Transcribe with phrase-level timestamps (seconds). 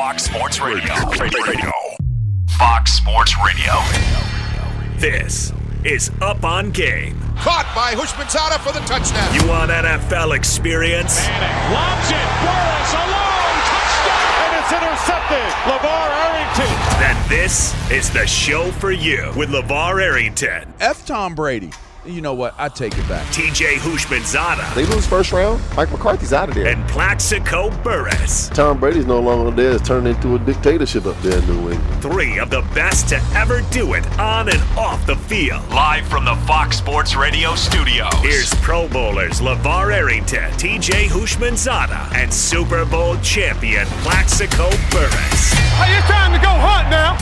[0.00, 0.94] Fox Sports Radio.
[1.20, 1.72] Radio.
[2.58, 3.74] Fox Sports Radio.
[4.96, 5.52] This
[5.84, 7.20] is Up on Game.
[7.36, 9.34] Caught by Houshmandzadeh for the touchdown.
[9.34, 11.26] You want NFL experience?
[11.26, 12.28] Manning lobs it.
[12.40, 13.60] Burress alone.
[13.68, 14.40] Touchdown.
[14.40, 15.48] And it's intercepted.
[15.68, 16.72] LeVar Arrington.
[16.98, 20.72] Then this is the show for you with LeVar Arrington.
[20.80, 21.04] F.
[21.04, 21.72] Tom Brady.
[22.06, 22.54] You know what?
[22.56, 23.26] I take it back.
[23.26, 24.74] TJ Houshmandzadeh.
[24.74, 25.60] They lose first round.
[25.76, 26.66] Mike McCarthy's out of there.
[26.68, 28.48] And Plaxico Burress.
[28.48, 29.72] Tom Brady's no longer there.
[29.72, 32.02] It's turned into a dictatorship up there in New England.
[32.02, 35.62] Three of the best to ever do it on and off the field.
[35.68, 38.14] Live from the Fox Sports Radio studios.
[38.22, 45.52] Here's Pro Bowlers LeVar Arrington, TJ Houshmandzadeh, and Super Bowl champion Plaxico Burress.
[45.76, 47.18] Hey, it's time to go hunt now.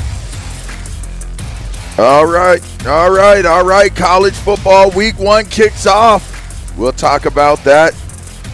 [1.99, 3.93] All right, all right, all right.
[3.93, 6.77] College football week one kicks off.
[6.79, 7.93] We'll talk about that.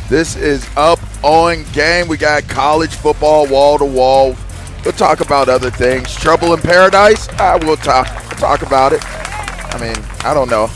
[0.09, 2.09] This is up on game.
[2.09, 4.35] We got college football wall to wall.
[4.83, 6.15] We'll talk about other things.
[6.15, 7.29] Trouble in paradise.
[7.39, 8.07] I will talk
[8.39, 9.05] talk about it.
[9.05, 10.71] I mean, I don't know.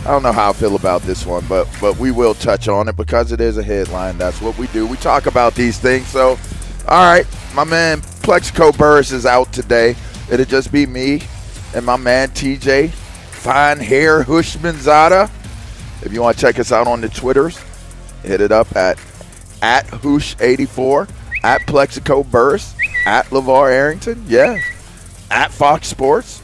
[0.00, 2.88] I don't know how I feel about this one, but but we will touch on
[2.88, 4.18] it because it is a headline.
[4.18, 4.88] That's what we do.
[4.88, 6.08] We talk about these things.
[6.08, 6.30] So,
[6.88, 9.94] all right, my man Plaxico Burress is out today.
[10.28, 11.22] It'll just be me
[11.76, 15.30] and my man TJ Fine Hair Houshmandzadeh.
[16.02, 17.62] If you want to check us out on the Twitters,
[18.22, 18.98] hit it up at
[19.62, 21.08] at Hoosh84,
[21.44, 24.58] at Plaxico Burress, at LeVar Arrington, yeah,
[25.30, 26.42] at Fox Sports.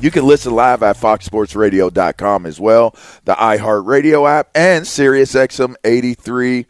[0.00, 6.66] You can listen live at foxsportsradio.com as well, the iHeartRadio app, and SiriusXM 83.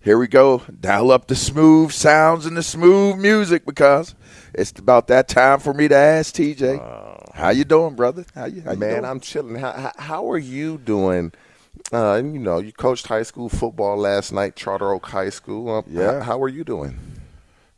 [0.00, 0.62] Here we go.
[0.80, 4.14] Dial up the smooth sounds and the smooth music because
[4.54, 6.80] it's about that time for me to ask TJ.
[6.80, 8.24] Uh, how you doing, brother?
[8.34, 9.04] How you, how you man, doing?
[9.04, 9.56] I'm chilling.
[9.56, 11.32] How, how, are you doing?
[11.92, 15.78] Uh, you know, you coached high school football last night, Charter Oak High School.
[15.78, 16.12] Uh, yeah.
[16.12, 16.98] How, how are you doing?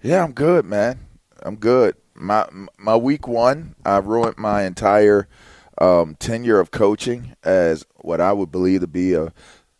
[0.02, 0.98] Yeah, I'm good, man.
[1.42, 1.96] I'm good.
[2.14, 2.46] My
[2.78, 5.28] my week one, I ruined my entire
[5.78, 9.32] um, tenure of coaching as what I would believe to be a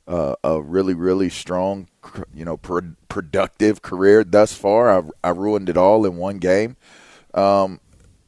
[0.07, 1.89] uh, a really really strong,
[2.35, 4.91] you know, pro- productive career thus far.
[4.91, 6.77] I I ruined it all in one game,
[7.35, 7.81] um,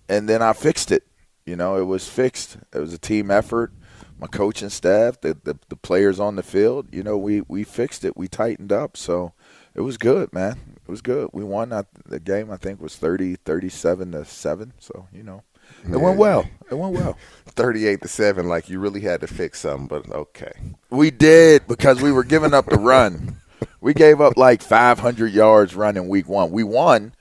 [0.08, 1.04] and then I fixed it.
[1.46, 2.58] You know, it was fixed.
[2.72, 3.72] It was a team effort.
[4.18, 6.86] My coaching staff, the, the the players on the field.
[6.92, 8.16] You know, we we fixed it.
[8.16, 8.96] We tightened up.
[8.96, 9.32] So
[9.74, 10.76] it was good, man.
[10.76, 11.30] It was good.
[11.32, 12.50] We won the game.
[12.50, 14.72] I think was 30, 37 to seven.
[14.78, 15.42] So you know,
[15.84, 16.48] it went well.
[16.70, 17.18] It went well.
[17.46, 20.52] 38 to 7 like you really had to fix something but okay.
[20.90, 23.36] We did because we were giving up the run.
[23.80, 27.14] We gave up like 500 yards running week 1 we won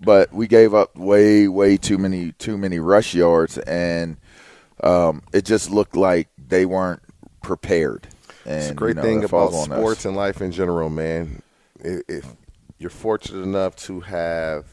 [0.00, 4.16] but we gave up way way too many too many rush yards and
[4.82, 7.02] um, it just looked like they weren't
[7.42, 8.08] prepared.
[8.44, 11.42] And, it's a great you know, thing about sports and life in general man.
[11.80, 12.34] If
[12.78, 14.66] you're fortunate enough to have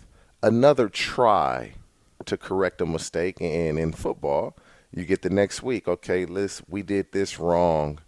[0.43, 1.73] another try
[2.23, 4.55] to correct a mistake and in football
[4.93, 7.99] you get the next week okay let's we did this wrong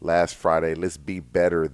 [0.00, 1.70] last friday let's be better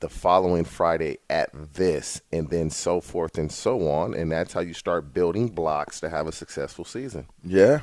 [0.00, 4.60] the following friday at this and then so forth and so on and that's how
[4.60, 7.26] you start building blocks to have a successful season.
[7.42, 7.80] Yeah.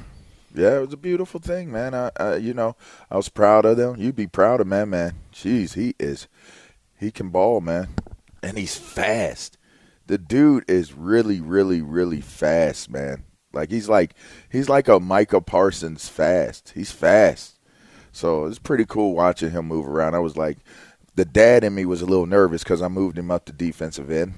[0.53, 1.95] Yeah it was a beautiful thing man.
[1.95, 2.75] I, I you know
[3.09, 3.95] i was proud of them.
[3.97, 5.13] You'd be proud of man man.
[5.33, 6.27] Jeez he is
[6.99, 7.89] he can ball man.
[8.43, 9.57] And he's fast.
[10.05, 14.13] The dude is really really really fast man like he's like
[14.49, 16.73] he's like a Micah Parsons fast.
[16.75, 17.59] He's fast.
[18.11, 20.15] So it's pretty cool watching him move around.
[20.15, 20.57] I was like,
[21.15, 24.11] the dad in me was a little nervous because I moved him up to defensive
[24.11, 24.35] end,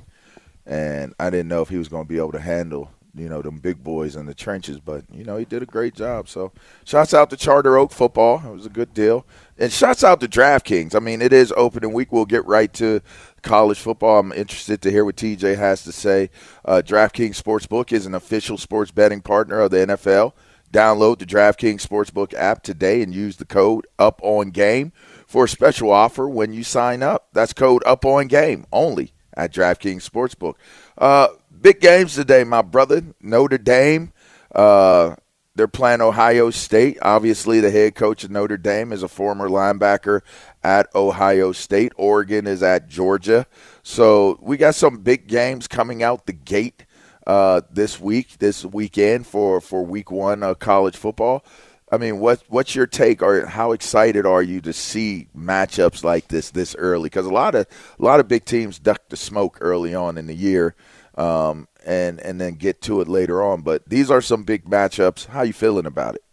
[0.66, 3.42] and I didn't know if he was going to be able to handle you know
[3.42, 4.80] them big boys in the trenches.
[4.80, 6.28] But you know he did a great job.
[6.28, 6.52] So
[6.84, 8.42] shouts out to Charter Oak football.
[8.46, 9.26] It was a good deal,
[9.58, 10.96] and shouts out to DraftKings.
[10.96, 12.12] I mean it is opening week.
[12.12, 13.02] We'll get right to
[13.42, 14.20] college football.
[14.20, 16.30] I'm interested to hear what TJ has to say.
[16.66, 20.34] Uh, DraftKings Sportsbook is an official sports betting partner of the NFL.
[20.72, 24.92] Download the DraftKings Sportsbook app today and use the code Up On Game
[25.26, 27.30] for a special offer when you sign up.
[27.32, 30.56] That's code Up On Game only at DraftKings Sportsbook.
[30.98, 31.28] Uh,
[31.66, 33.02] big games today, my brother.
[33.20, 34.14] Notre Dame.
[34.54, 35.16] Uh,
[35.56, 37.00] they're playing Ohio State.
[37.02, 40.22] Obviously, the head coach of Notre Dame is a former linebacker
[40.64, 41.92] at Ohio State.
[41.96, 43.48] Oregon is at Georgia.
[43.82, 46.86] So we got some big games coming out the gate
[47.26, 51.44] uh, this week, this weekend for, for week one of college football.
[51.92, 56.28] I mean, what what's your take, or how excited are you to see matchups like
[56.28, 57.08] this this early?
[57.08, 57.68] Because a lot of
[58.00, 60.76] a lot of big teams duck the smoke early on in the year,
[61.16, 63.62] um, and and then get to it later on.
[63.62, 65.28] But these are some big matchups.
[65.28, 66.24] How you feeling about it?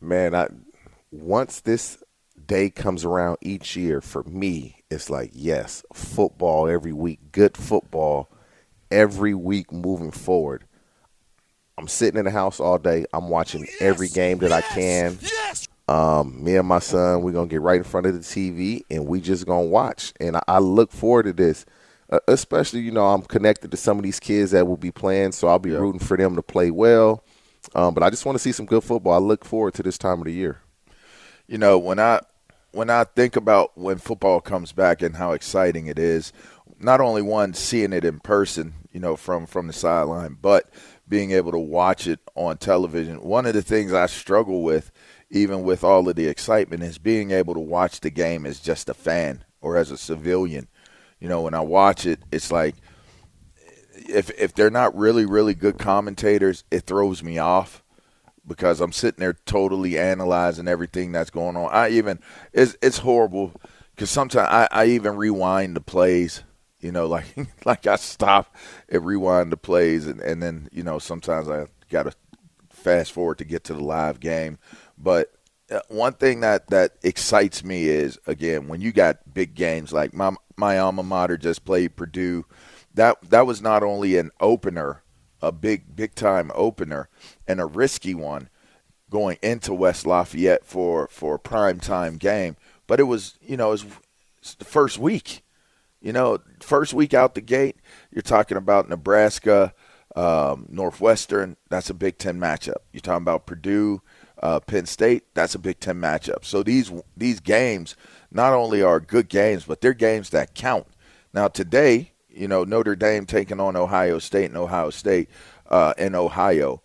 [0.00, 0.48] Man, I
[1.10, 2.02] once this
[2.46, 8.28] day comes around each year, for me, it's like, yes, football every week, good football
[8.90, 10.64] every week moving forward.
[11.76, 13.06] I'm sitting in the house all day.
[13.12, 15.18] I'm watching yes, every game that yes, I can.
[15.20, 15.68] Yes.
[15.86, 19.06] Um, me and my son, we're gonna get right in front of the TV and
[19.06, 20.12] we just gonna watch.
[20.20, 21.64] And I, I look forward to this,
[22.26, 25.48] especially you know I'm connected to some of these kids that will be playing, so
[25.48, 25.78] I'll be yeah.
[25.78, 27.24] rooting for them to play well.
[27.74, 29.12] Um, but I just want to see some good football.
[29.12, 30.60] I look forward to this time of the year.
[31.46, 32.20] You know, when I
[32.72, 36.32] when I think about when football comes back and how exciting it is,
[36.78, 40.70] not only one seeing it in person, you know, from from the sideline, but
[41.08, 43.22] being able to watch it on television.
[43.22, 44.90] One of the things I struggle with,
[45.30, 48.88] even with all of the excitement, is being able to watch the game as just
[48.88, 50.68] a fan or as a civilian.
[51.20, 52.74] You know, when I watch it, it's like
[53.94, 57.82] if if they're not really really good commentators, it throws me off
[58.46, 61.70] because I'm sitting there totally analyzing everything that's going on.
[61.72, 62.18] I even
[62.52, 63.52] it's it's horrible
[63.94, 66.42] because sometimes I, I even rewind the plays.
[66.80, 67.26] You know, like
[67.64, 68.54] like I stop
[68.88, 72.12] and rewind the plays, and, and then you know sometimes I got to
[72.70, 74.58] fast forward to get to the live game.
[74.96, 75.32] But
[75.70, 80.14] uh, one thing that that excites me is again when you got big games like
[80.14, 82.44] my my alma mater just played Purdue.
[82.94, 85.02] That that was not only an opener
[85.40, 87.08] a big big time opener
[87.46, 88.48] and a risky one
[89.10, 92.56] going into West Lafayette for for a prime time game.
[92.86, 93.82] But it was you know it
[94.42, 95.42] was the first week.
[96.00, 97.76] You know, first week out the gate,
[98.12, 99.74] you're talking about Nebraska,
[100.14, 101.56] um, Northwestern.
[101.70, 102.82] That's a Big Ten matchup.
[102.92, 104.02] You're talking about Purdue,
[104.40, 105.24] uh, Penn State.
[105.34, 106.44] That's a Big Ten matchup.
[106.44, 107.96] So these these games
[108.30, 110.86] not only are good games, but they're games that count.
[111.32, 115.28] Now today, you know, Notre Dame taking on Ohio State and Ohio State
[115.68, 116.82] uh, in Ohio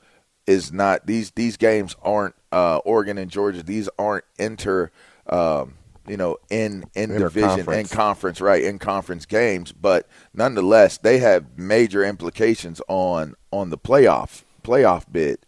[0.48, 3.64] is not these these games aren't uh, Oregon and Georgia.
[3.64, 4.92] These aren't inter.
[5.28, 8.62] Um, you know, in in division in conference, right?
[8.62, 15.40] In conference games, but nonetheless, they have major implications on on the playoff playoff bid,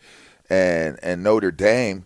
[0.49, 2.05] and and Notre Dame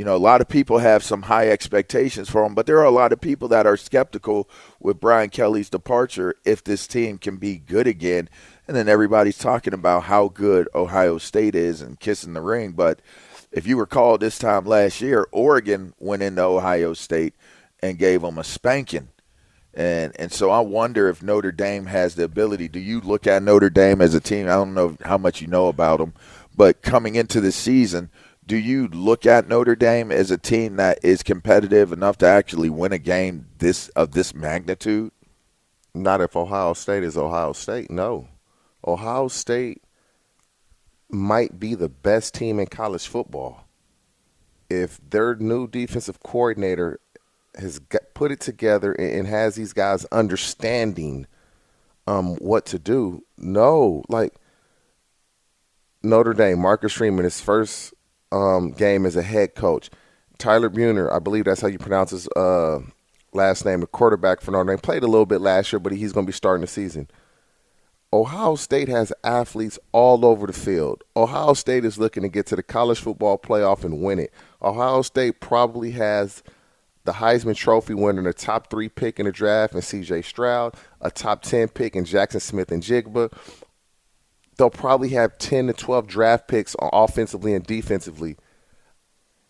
[0.00, 2.86] you know, a lot of people have some high expectations for him, but there are
[2.86, 4.48] a lot of people that are skeptical
[4.80, 8.30] with Brian Kelly's departure if this team can be good again.
[8.66, 12.72] And then everybody's talking about how good Ohio State is and kissing the ring.
[12.72, 13.02] But
[13.52, 17.34] if you recall this time last year, Oregon went into Ohio State
[17.82, 19.08] and gave them a spanking.
[19.74, 22.68] And and so I wonder if Notre Dame has the ability.
[22.68, 24.46] Do you look at Notre Dame as a team?
[24.46, 26.14] I don't know how much you know about them,
[26.56, 28.08] but coming into the season,
[28.50, 32.68] do you look at Notre Dame as a team that is competitive enough to actually
[32.68, 35.12] win a game this of this magnitude?
[35.94, 37.92] Not if Ohio State is Ohio State.
[37.92, 38.26] No.
[38.84, 39.84] Ohio State
[41.08, 43.68] might be the best team in college football.
[44.68, 46.98] If their new defensive coordinator
[47.54, 51.28] has got, put it together and has these guys understanding
[52.08, 54.34] um, what to do, no, like
[56.02, 57.94] Notre Dame, Marcus Freeman, his first
[58.32, 59.90] um, game as a head coach.
[60.38, 62.80] Tyler Buchner, I believe that's how you pronounce his uh,
[63.32, 64.78] last name, a quarterback for Notre Dame.
[64.78, 67.08] Played a little bit last year, but he's going to be starting the season.
[68.12, 71.04] Ohio State has athletes all over the field.
[71.14, 74.32] Ohio State is looking to get to the college football playoff and win it.
[74.60, 76.42] Ohio State probably has
[77.04, 80.22] the Heisman Trophy winner, the top three pick in the draft, and C.J.
[80.22, 83.32] Stroud, a top ten pick in Jackson Smith-Njigba
[84.60, 88.36] they'll probably have 10 to 12 draft picks offensively and defensively.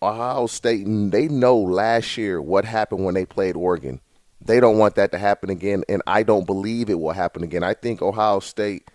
[0.00, 4.00] Ohio State, they know last year what happened when they played Oregon.
[4.40, 7.62] They don't want that to happen again, and I don't believe it will happen again.
[7.64, 8.88] I think Ohio State,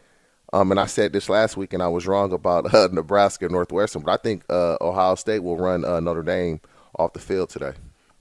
[0.53, 4.01] um, and I said this last week, and I was wrong about uh, Nebraska Northwestern,
[4.01, 6.61] but I think uh, Ohio State will run uh, Notre Dame
[6.97, 7.73] off the field today.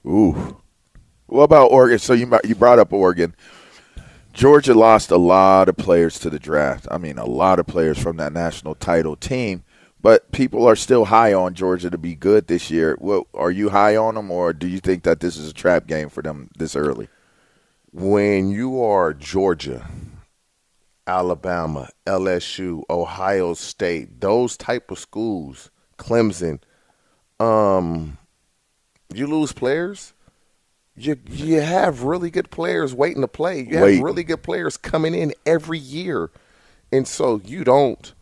[0.05, 0.61] Ooh.
[1.27, 2.01] What about Oregon?
[2.01, 3.35] So you you brought up Oregon.
[4.35, 6.89] Georgia lost a lot of players to the draft.
[6.91, 9.63] I mean, a lot of players from that national title team.
[10.03, 12.99] But people are still high on Georgia to be good this year.
[13.01, 15.87] Well, are you high on them, or do you think that this is a trap
[15.87, 17.09] game for them this early?
[17.93, 19.89] When you are Georgia,
[21.07, 26.59] Alabama, LSU, Ohio State, those type of schools, Clemson,
[27.39, 28.19] um,
[29.15, 30.13] you lose players
[30.97, 33.61] you you have really good players waiting to play.
[33.61, 36.31] You have really good players coming in every year,
[36.93, 38.15] and so you don't.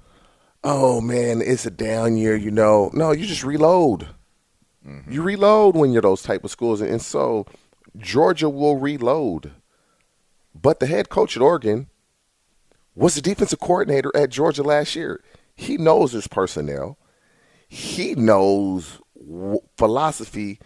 [0.65, 2.35] Oh man, it's a down year.
[2.35, 4.09] You know, no, you just reload.
[4.87, 5.13] Mm-hmm.
[5.13, 7.47] You reload when you're those type of schools, and so
[7.97, 9.53] Georgia will reload.
[10.55, 11.89] But the head coach at Oregon
[12.95, 15.23] was the defensive coordinator at Georgia last year.
[15.55, 16.99] He knows his personnel.
[17.69, 19.01] He knows
[19.77, 20.59] philosophy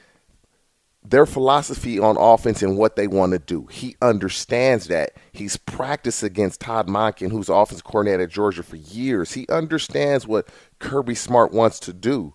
[1.11, 3.67] their philosophy on offense and what they want to do.
[3.67, 5.13] He understands that.
[5.33, 9.33] He's practiced against Todd Monken, who's offense coordinator at Georgia for years.
[9.33, 10.49] He understands what
[10.81, 12.35] Kirby Smart wants to do.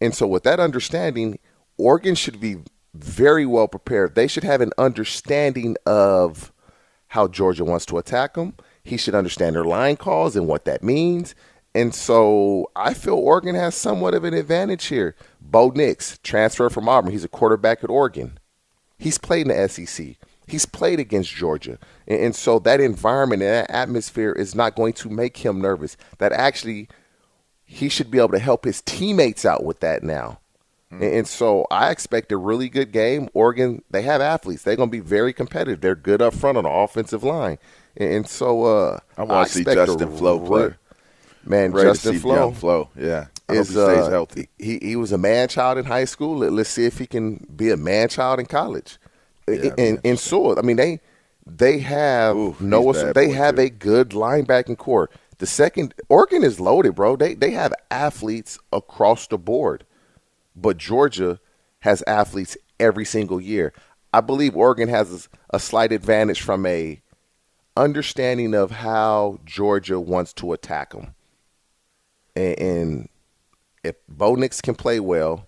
[0.00, 1.38] And so, with that understanding,
[1.76, 2.56] Oregon should be
[2.94, 4.14] very well prepared.
[4.14, 6.52] They should have an understanding of
[7.08, 8.54] how Georgia wants to attack them.
[8.82, 11.34] He should understand their line calls and what that means.
[11.74, 15.14] And so I feel Oregon has somewhat of an advantage here.
[15.40, 17.12] Bo Nix, transfer from Auburn.
[17.12, 18.38] He's a quarterback at Oregon.
[18.98, 20.16] He's played in the SEC.
[20.46, 21.78] He's played against Georgia.
[22.06, 25.96] And, and so that environment and that atmosphere is not going to make him nervous.
[26.18, 26.88] That actually,
[27.64, 30.40] he should be able to help his teammates out with that now.
[30.92, 31.02] Mm-hmm.
[31.02, 33.28] And, and so I expect a really good game.
[33.34, 34.62] Oregon, they have athletes.
[34.62, 35.80] They're going to be very competitive.
[35.80, 37.58] They're good up front on the offensive line.
[37.96, 40.74] And, and so uh, I want to see Justin Flowe play.
[41.44, 42.52] Man, Ready Justin Flowe.
[42.52, 43.26] Flowe, yeah.
[43.50, 44.48] Is, he stays uh, healthy.
[44.58, 46.38] He he was a man child in high school.
[46.38, 48.98] Let, us see if he can be a man child in college.
[49.48, 51.00] Yeah, and and so I mean they
[51.46, 53.12] they have Ooh, Noah.
[53.14, 53.62] They have too.
[53.62, 55.08] a good linebacking core.
[55.38, 57.16] The second Oregon is loaded, bro.
[57.16, 59.84] They they have athletes across the board,
[60.54, 61.40] but Georgia
[61.80, 63.72] has athletes every single year.
[64.12, 67.00] I believe Oregon has a slight advantage from a
[67.76, 71.14] understanding of how Georgia wants to attack them
[72.38, 73.08] and, and
[73.82, 75.46] if Bo Nix can play well,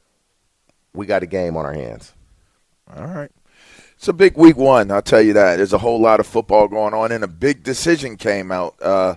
[0.94, 2.14] we got a game on our hands.
[2.94, 3.30] All right.
[3.96, 5.56] It's a big week one, I'll tell you that.
[5.56, 8.80] There's a whole lot of football going on, and a big decision came out.
[8.80, 9.16] Uh,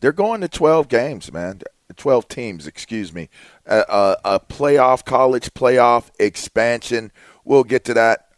[0.00, 1.62] they're going to 12 games, man.
[1.96, 3.28] 12 teams, excuse me.
[3.66, 7.12] Uh, a playoff, college playoff expansion.
[7.44, 8.28] We'll get to that.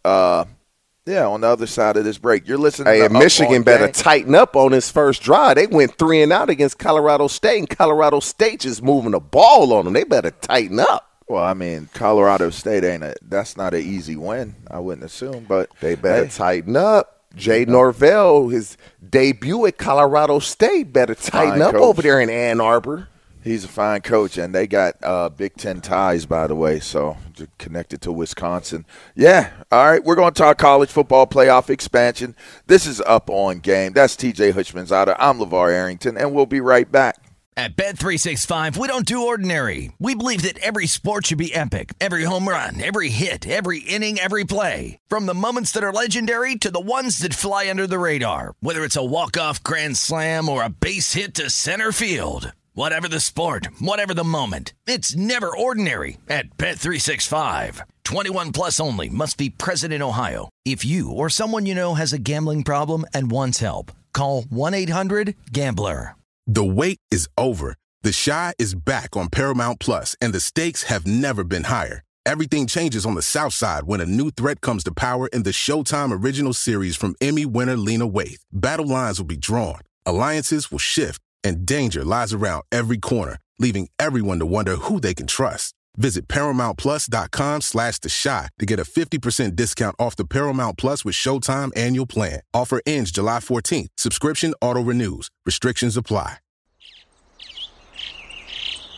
[1.04, 2.46] Yeah, on the other side of this break.
[2.46, 3.92] You're listening hey, Michigan better game.
[3.92, 5.56] tighten up on this first drive.
[5.56, 9.72] They went three and out against Colorado State, and Colorado State just moving the ball
[9.72, 9.94] on them.
[9.94, 11.08] They better tighten up.
[11.26, 15.46] Well, I mean, Colorado State ain't a that's not an easy win, I wouldn't assume,
[15.48, 16.30] but they better hey.
[16.30, 17.08] tighten up.
[17.34, 18.76] Jay Norvell, his
[19.08, 21.82] debut at Colorado State, better tighten Fine up coach.
[21.82, 23.08] over there in Ann Arbor.
[23.42, 27.16] He's a fine coach, and they got uh, Big Ten ties, by the way, so
[27.58, 28.86] connected to Wisconsin.
[29.16, 32.36] Yeah, all right, we're going to talk college football playoff expansion.
[32.68, 33.94] This is Up On Game.
[33.94, 35.16] That's TJ Houshmandzadeh.
[35.18, 37.18] I'm LeVar Arrington, and we'll be right back.
[37.54, 39.92] At Bet365, we don't do ordinary.
[39.98, 41.92] We believe that every sport should be epic.
[42.00, 44.98] Every home run, every hit, every inning, every play.
[45.08, 48.54] From the moments that are legendary to the ones that fly under the radar.
[48.60, 52.52] Whether it's a walk-off grand slam or a base hit to center field.
[52.74, 54.72] Whatever the sport, whatever the moment.
[54.86, 57.82] It's never ordinary at Bet365.
[58.04, 60.48] 21 plus only must be present in Ohio.
[60.64, 66.14] If you or someone you know has a gambling problem and wants help, call 1-800-GAMBLER.
[66.46, 67.74] The wait is over.
[68.00, 72.02] The Chi is back on Paramount Plus, and the stakes have never been higher.
[72.24, 75.50] Everything changes on the South Side when a new threat comes to power in the
[75.50, 78.40] Showtime original series from Emmy winner Lena Waithe.
[78.50, 83.88] Battle lines will be drawn, alliances will shift, and danger lies around every corner, leaving
[83.98, 85.74] everyone to wonder who they can trust.
[85.96, 91.14] Visit ParamountPlus.com slash The Chi to get a 50% discount off the Paramount Plus with
[91.14, 92.40] Showtime annual plan.
[92.54, 93.88] Offer ends July 14th.
[93.96, 95.28] Subscription auto-renews.
[95.44, 96.38] Restrictions apply.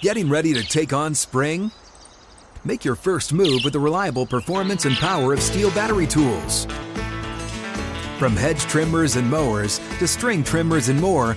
[0.02, 1.70] Getting ready to take on spring?
[2.62, 6.66] Make your first move with the reliable performance and power of STIHL battery tools.
[8.18, 11.36] From hedge trimmers and mowers to string trimmers and more,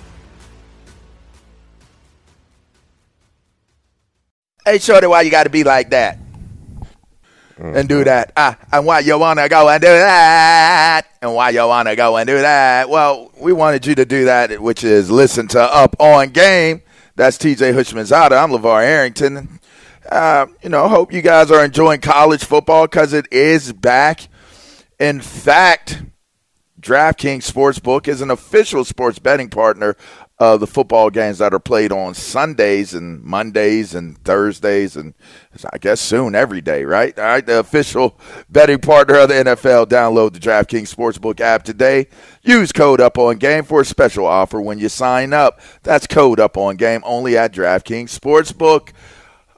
[4.63, 6.19] Hey, Shorty, why you got to be like that?
[7.57, 8.31] And do that.
[8.37, 11.05] Ah, and why you want to go and do that?
[11.21, 12.89] And why you want to go and do that?
[12.89, 16.81] Well, we wanted you to do that, which is listen to Up On Game.
[17.15, 18.31] That's TJ Houshmandzadeh.
[18.31, 19.59] I'm LeVar Arrington.
[20.09, 24.27] Uh, you know, hope you guys are enjoying college football because it is back.
[24.99, 26.03] In fact,
[26.79, 29.95] DraftKings Sportsbook is an official sports betting partner
[30.41, 35.13] of the football games that are played on Sundays and Mondays and Thursdays and
[35.71, 37.17] I guess soon every day, right?
[37.19, 39.85] All right, the official betting partner of the NFL.
[39.85, 42.07] Download the DraftKings Sportsbook app today.
[42.41, 45.61] Use code Up On Game for a special offer when you sign up.
[45.83, 48.93] That's code Up On Game only at DraftKings Sportsbook.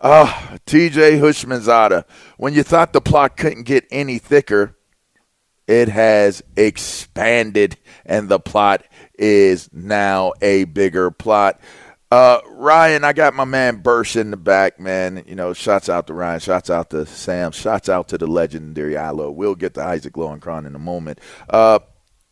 [0.02, 2.04] Ah, oh, TJ Houshmandzadeh.
[2.36, 4.76] When you thought the plot couldn't get any thicker,
[5.66, 8.84] it has expanded, and the plot
[9.24, 11.60] is now a bigger plot.
[12.12, 15.24] Uh, Ryan, I got my man Bursch in the back, man.
[15.26, 18.96] You know, shots out to Ryan, shots out to Sam, shots out to the legendary
[18.96, 19.32] Ilo.
[19.32, 21.20] We'll get to Isaac Lowenkron in a moment.
[21.50, 21.80] Uh,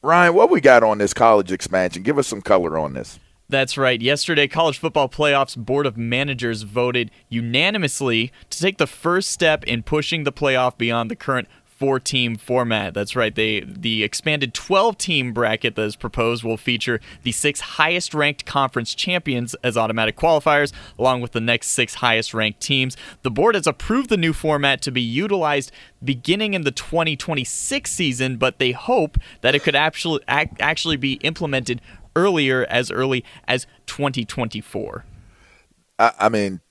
[0.03, 2.03] Ryan, what we got on this college expansion?
[2.03, 3.19] Give us some color on this.
[3.49, 4.01] That's right.
[4.01, 9.83] Yesterday, College Football Playoffs Board of Managers voted unanimously to take the first step in
[9.83, 11.47] pushing the playoff beyond the current
[11.81, 12.93] four team format.
[12.93, 13.33] That's right.
[13.33, 18.45] They the expanded 12 team bracket that is proposed will feature the six highest ranked
[18.45, 22.95] conference champions as automatic qualifiers along with the next six highest ranked teams.
[23.23, 25.71] The board has approved the new format to be utilized
[26.03, 31.81] beginning in the 2026 season, but they hope that it could actually actually be implemented
[32.15, 35.03] earlier as early as 2024.
[35.97, 36.61] I, I mean,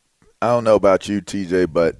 [0.40, 1.96] I don't know about you TJ, but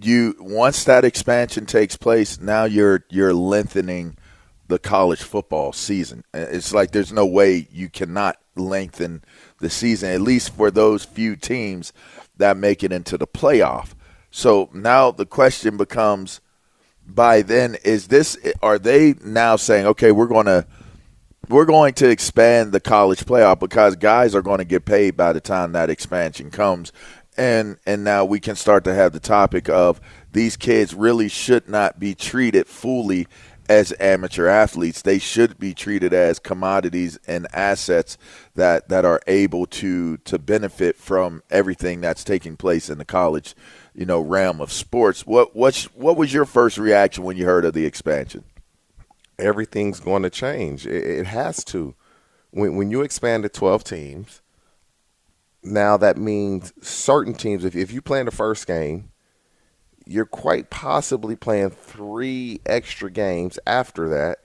[0.00, 4.16] you once that expansion takes place, now you're you're lengthening
[4.68, 6.24] the college football season.
[6.34, 9.22] Uh, it's like there's no way you cannot lengthen
[9.60, 11.92] the season, at least for those few teams
[12.36, 13.92] that make it into the playoff.
[14.30, 16.40] So now the question becomes
[17.06, 20.66] by then is this are they now saying okay we're going to
[21.48, 25.32] we're going to expand the college playoff because guys are going to get paid by
[25.32, 26.92] the time that expansion comes
[27.36, 30.00] and and now we can start to have the topic of
[30.32, 33.26] these kids really should not be treated fully
[33.68, 35.02] as amateur athletes.
[35.02, 38.16] They should be treated as commodities and assets
[38.54, 43.54] that, that are able to to benefit from everything that's taking place in the college
[43.96, 45.26] you know, realm of sports.
[45.26, 48.44] What what's what was your first reaction when you heard of the expansion?
[49.38, 50.86] Everything's going to change.
[50.86, 51.94] It, it has to.
[52.50, 54.42] When when you expand to 12 teams,
[55.66, 57.64] now that means certain teams.
[57.64, 59.10] If if you play in the first game,
[60.06, 64.38] you're quite possibly playing three extra games after that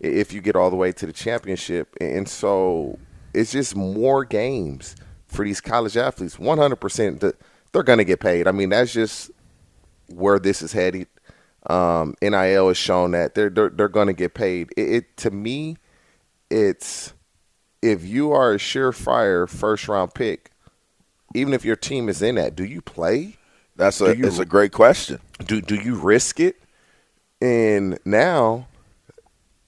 [0.00, 1.94] if you get all the way to the championship.
[2.00, 2.98] And so
[3.34, 4.96] it's just more games
[5.28, 6.36] for these college athletes.
[6.36, 7.36] 100% that
[7.72, 8.48] they're going to get paid.
[8.48, 9.30] I mean, that's just
[10.08, 11.08] where this is headed.
[11.68, 14.70] Um, NIL has shown that they're they're, they're going to get paid.
[14.76, 15.76] It, it, to me,
[16.50, 17.14] it's
[17.80, 20.51] if you are a surefire first round pick,
[21.34, 23.36] even if your team is in that, do you play?
[23.76, 25.18] That's a you, it's a great question.
[25.44, 26.56] Do do you risk it?
[27.40, 28.68] And now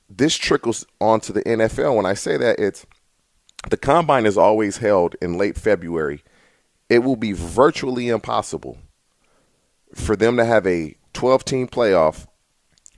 [0.09, 1.97] this trickles onto the NFL.
[1.97, 2.87] When I say that, it's
[3.71, 6.23] the combine is always held in late February.
[6.89, 8.79] It will be virtually impossible
[9.95, 12.27] for them to have a 12 team playoff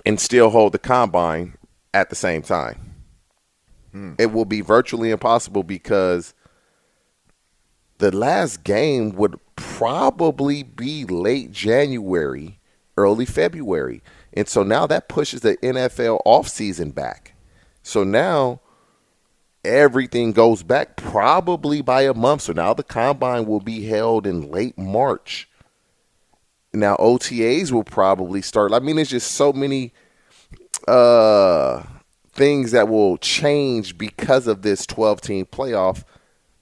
[0.04, 1.56] and still hold the combine
[1.94, 2.94] at the same time.
[3.92, 4.14] Hmm.
[4.18, 6.34] It will be virtually impossible because
[7.98, 12.58] the last game would probably be late January,
[12.96, 14.02] early February.
[14.32, 17.34] And so now that pushes the NFL offseason back.
[17.82, 18.60] So now
[19.64, 22.42] everything goes back probably by a month.
[22.42, 25.48] So now the combine will be held in late March.
[26.72, 28.72] Now OTAs will probably start.
[28.72, 29.94] I mean, there's just so many
[30.86, 31.82] uh,
[32.32, 36.04] things that will change because of this 12 team playoff.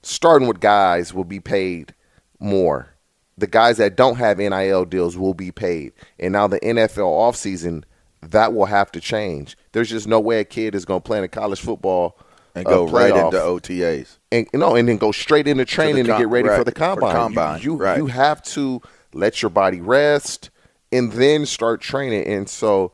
[0.07, 1.95] Starting with guys will be paid
[2.39, 2.93] more.
[3.39, 5.93] The guys that don't have NIL deals will be paid.
[6.19, 7.85] And now the NFL offseason,
[8.21, 9.57] that will have to change.
[9.71, 12.19] There's just no way a kid is going to play in college football
[12.53, 14.19] and go uh, right into OTAs.
[14.31, 16.63] And you know, and then go straight into training com- and get ready right, for
[16.63, 17.09] the combine.
[17.09, 17.61] For combine.
[17.63, 17.97] You you, right.
[17.97, 18.83] you have to
[19.15, 20.51] let your body rest
[20.91, 22.27] and then start training.
[22.27, 22.91] And so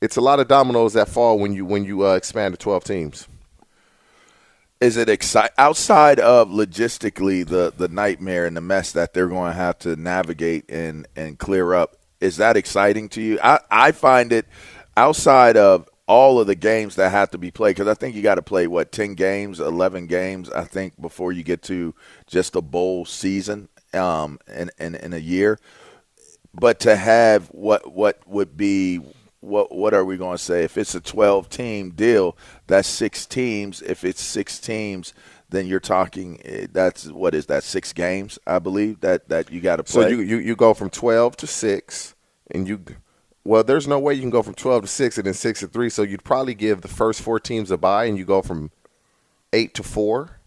[0.00, 2.84] it's a lot of dominoes that fall when you when you uh, expand to 12
[2.84, 3.28] teams
[4.80, 9.52] is it exciting outside of logistically the the nightmare and the mess that they're going
[9.52, 11.96] to have to navigate and and clear up?
[12.20, 13.38] Is that exciting to you?
[13.42, 14.46] I I find it
[14.96, 18.22] outside of all of the games that have to be played because I think you
[18.22, 21.94] got to play what ten games, eleven games, I think, before you get to
[22.26, 25.58] just a bowl season um, in, in in a year.
[26.52, 29.00] But to have what what would be
[29.44, 30.64] what what are we going to say?
[30.64, 33.82] If it's a 12 team deal, that's six teams.
[33.82, 35.14] If it's six teams,
[35.50, 38.38] then you're talking eh, that's what is that six games?
[38.46, 40.02] I believe that that you got to play.
[40.02, 42.14] So you, you you go from 12 to six,
[42.50, 42.84] and you
[43.44, 45.68] well, there's no way you can go from 12 to six and then six to
[45.68, 45.90] three.
[45.90, 48.70] So you'd probably give the first four teams a bye, and you go from
[49.52, 50.40] eight to four.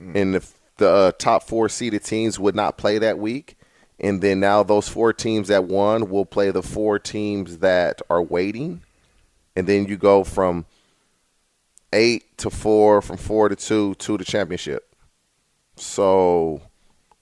[0.00, 0.14] Mm.
[0.14, 3.56] And if the uh, top four seeded teams would not play that week,
[4.00, 8.22] and then now those four teams that won will play the four teams that are
[8.22, 8.82] waiting,
[9.54, 10.66] and then you go from
[11.92, 14.94] eight to four, from four to two to the championship.
[15.76, 16.62] So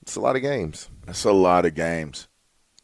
[0.02, 0.88] it's a lot of games.
[1.06, 2.28] That's a lot of games.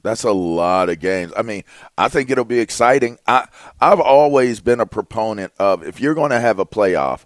[0.02, 1.32] That's a lot of games.
[1.36, 1.64] I mean,
[1.96, 3.18] I think it'll be exciting.
[3.26, 3.48] I
[3.80, 7.24] I've always been a proponent of if you're going to have a playoff,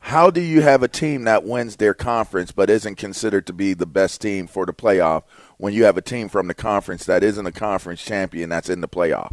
[0.00, 3.72] how do you have a team that wins their conference but isn't considered to be
[3.72, 5.22] the best team for the playoff
[5.58, 8.80] when you have a team from the conference that isn't a conference champion that's in
[8.80, 9.32] the playoff?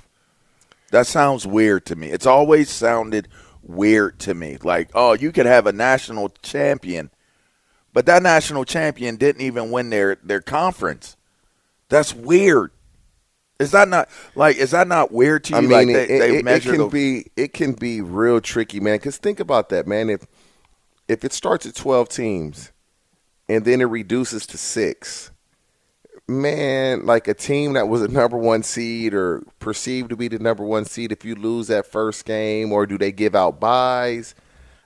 [0.91, 2.07] That sounds weird to me.
[2.07, 3.27] It's always sounded
[3.61, 4.57] weird to me.
[4.61, 7.11] Like, oh, you could have a national champion,
[7.93, 11.15] but that national champion didn't even win their, their conference.
[11.89, 12.71] That's weird.
[13.59, 14.55] Is that not like?
[14.55, 15.57] Is that not weird to you?
[15.57, 18.95] I mean, like they, it, it, it, can be it can be real tricky, man.
[18.95, 20.09] Because think about that, man.
[20.09, 20.25] If
[21.09, 22.71] if it starts at 12 teams
[23.49, 25.31] and then it reduces to six,
[26.29, 30.39] man, like a team that was a number one seed or perceived to be the
[30.39, 34.35] number one seed, if you lose that first game, or do they give out buys?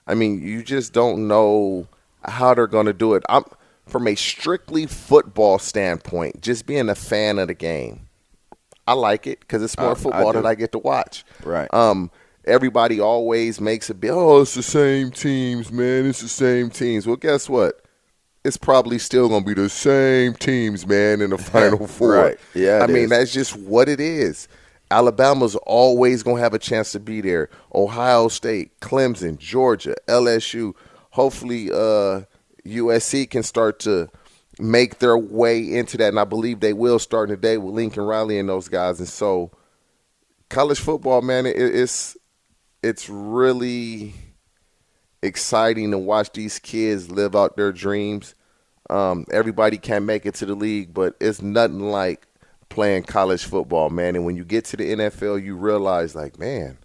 [0.06, 1.86] I mean, you just don't know
[2.24, 3.22] how they're going to do it.
[3.28, 3.44] I'm
[3.86, 8.08] from a strictly football standpoint, just being a fan of the game.
[8.86, 11.24] I like it because it's more football I that I get to watch.
[11.42, 11.72] Right.
[11.72, 12.10] Um,
[12.44, 16.06] everybody always makes a big, oh, it's the same teams, man.
[16.06, 17.06] It's the same teams.
[17.06, 17.83] Well, guess what?
[18.44, 22.10] It's probably still going to be the same teams, man, in the final four.
[22.12, 22.38] right.
[22.54, 22.80] Yeah.
[22.82, 24.48] I mean, that's just what it is.
[24.90, 27.48] Alabama's always going to have a chance to be there.
[27.74, 30.74] Ohio State, Clemson, Georgia, LSU.
[31.10, 32.22] Hopefully, uh,
[32.66, 34.08] USC can start to
[34.58, 38.38] make their way into that, and I believe they will starting today with Lincoln Riley
[38.38, 38.98] and those guys.
[38.98, 39.50] And so,
[40.48, 42.16] college football, man, it, it's
[42.82, 44.14] it's really
[45.24, 48.34] exciting to watch these kids live out their dreams.
[48.90, 52.26] Um, everybody can make it to the league, but it's nothing like
[52.68, 54.14] playing college football, man.
[54.14, 56.76] And when you get to the NFL, you realize, like, man,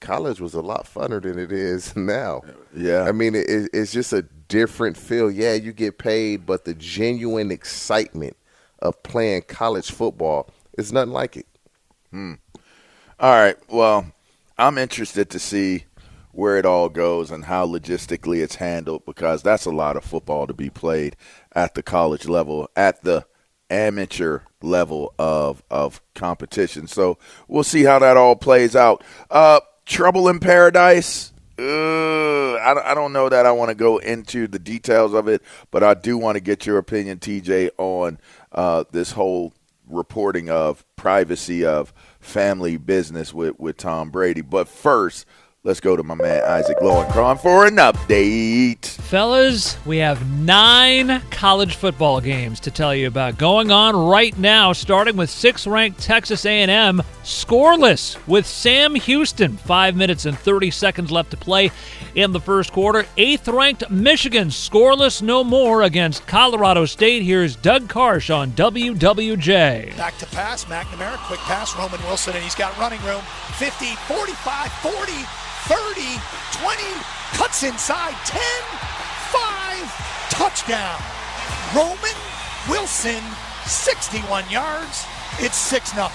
[0.00, 2.42] college was a lot funner than it is now.
[2.76, 3.02] Yeah.
[3.02, 5.30] I mean, it, it's just a different feel.
[5.30, 8.36] Yeah, you get paid, but the genuine excitement
[8.80, 11.46] of playing college football is nothing like it.
[12.10, 12.34] Hmm.
[13.20, 13.56] All right.
[13.68, 14.06] Well,
[14.58, 15.84] I'm interested to see
[16.32, 20.46] where it all goes and how logistically it's handled because that's a lot of football
[20.46, 21.16] to be played
[21.52, 23.24] at the college level, at the
[23.70, 26.86] amateur level of of competition.
[26.86, 29.02] So we'll see how that all plays out.
[29.30, 31.32] Uh, Trouble in Paradise.
[31.58, 35.42] Uh, I, I don't know that I want to go into the details of it,
[35.70, 38.18] but I do want to get your opinion, TJ, on
[38.52, 39.52] uh, this whole
[39.86, 44.40] reporting of privacy of family business with, with Tom Brady.
[44.40, 45.26] But first,
[45.62, 48.86] Let's go to my man Isaac Lowenkron for an update.
[48.86, 54.72] Fellas, we have nine college football games to tell you about going on right now,
[54.72, 59.58] starting with sixth-ranked Texas A&M scoreless with Sam Houston.
[59.58, 61.70] Five minutes and 30 seconds left to play
[62.14, 63.04] in the first quarter.
[63.18, 67.22] Eighth-ranked Michigan scoreless no more against Colorado State.
[67.22, 69.94] Here's Doug Karsch on WWJ.
[69.98, 73.20] Back to pass, McNamara, quick pass, Roman Wilson, and he's got running room.
[73.58, 75.12] 50, 45, 40.
[75.68, 76.00] 30,
[76.62, 76.82] 20,
[77.36, 78.40] cuts inside, 10,
[79.32, 81.00] 5, touchdown.
[81.74, 82.16] Roman
[82.68, 83.22] Wilson,
[83.66, 85.04] 61 yards.
[85.38, 86.08] It's 6 0.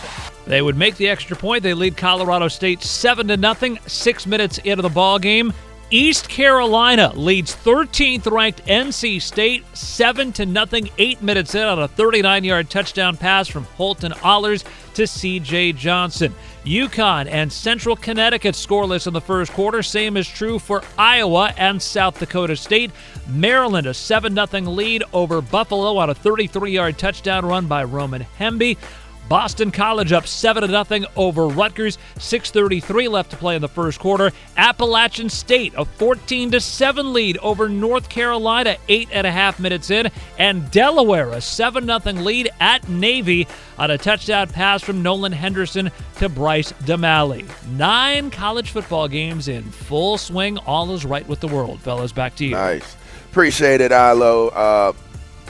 [0.46, 1.64] They would make the extra point.
[1.64, 3.80] They lead Colorado State 7 to nothing.
[3.88, 5.54] 6 minutes into the ball game.
[5.92, 11.88] East Carolina leads 13th ranked NC State 7 to nothing 8 minutes in on a
[11.88, 14.64] 39-yard touchdown pass from Holton Ahlers
[14.96, 16.34] to CJ Johnson.
[16.66, 19.84] UConn and Central Connecticut scoreless in the first quarter.
[19.84, 22.90] Same is true for Iowa and South Dakota State.
[23.28, 28.26] Maryland a 7 0 lead over Buffalo on a 33 yard touchdown run by Roman
[28.40, 28.78] Hemby.
[29.28, 31.98] Boston College up 7 0 over Rutgers.
[32.18, 34.32] 6.33 left to play in the first quarter.
[34.58, 40.12] Appalachian State a 14 7 lead over North Carolina, 8.5 minutes in.
[40.38, 45.92] And Delaware a 7 0 lead at Navy on a touchdown pass from Nolan Henderson
[46.18, 47.48] to Bryce DeMalley.
[47.72, 50.58] Nine college football games in full swing.
[50.60, 51.80] All is right with the world.
[51.82, 52.52] Fellas, back to you.
[52.52, 52.96] Nice.
[53.32, 54.48] Appreciate it, Ilo.
[54.50, 54.94] Uh,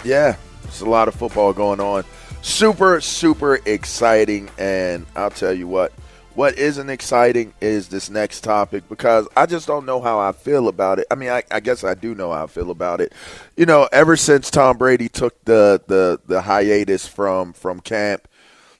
[0.03, 2.03] yeah, it's a lot of football going on
[2.45, 4.49] super, super exciting.
[4.57, 5.91] And I'll tell you what,
[6.35, 10.67] what isn't exciting is this next topic because I just don't know how I feel
[10.67, 11.07] about it.
[11.09, 13.13] I mean, I, I, guess I do know how I feel about it.
[13.57, 18.27] You know, ever since Tom Brady took the the, the hiatus from from camp,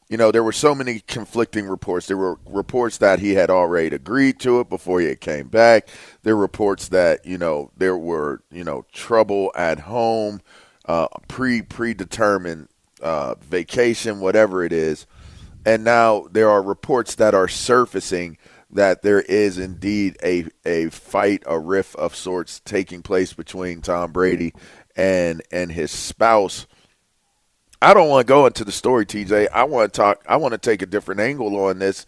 [0.10, 2.08] you know, there were so many conflicting reports.
[2.08, 5.88] There were reports that he had already agreed to it before he came back.
[6.24, 10.42] There were reports that you know there were you know trouble at home,
[10.86, 12.68] uh, pre predetermined
[13.06, 15.06] uh, vacation, whatever it is.
[15.64, 18.38] And now there are reports that are surfacing
[18.72, 24.12] that there is indeed a a fight, a riff of sorts taking place between Tom
[24.12, 24.54] Brady
[24.96, 26.66] and and his spouse.
[27.82, 29.50] I don't want to go into the story, TJ.
[29.54, 30.26] I want to talk.
[30.28, 32.08] I want to take a different angle on this.